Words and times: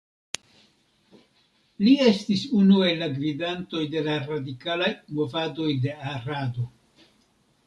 Li 1.87 1.93
estis 2.13 2.41
unu 2.61 2.79
el 2.87 2.97
la 3.03 3.11
gvidantoj 3.19 3.85
de 3.97 4.03
la 4.09 4.17
radikalaj 4.31 4.91
movadoj 5.21 5.71
de 5.87 5.97
Arado. 6.17 6.69